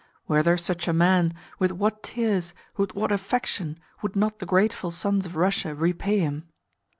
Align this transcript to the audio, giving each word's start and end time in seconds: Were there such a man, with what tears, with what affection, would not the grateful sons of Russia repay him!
Were 0.27 0.41
there 0.41 0.57
such 0.57 0.87
a 0.87 0.93
man, 0.93 1.35
with 1.59 1.71
what 1.71 2.01
tears, 2.01 2.55
with 2.75 2.95
what 2.95 3.11
affection, 3.11 3.77
would 4.01 4.15
not 4.15 4.39
the 4.39 4.47
grateful 4.47 4.89
sons 4.89 5.27
of 5.27 5.35
Russia 5.35 5.75
repay 5.75 6.17
him! 6.17 6.49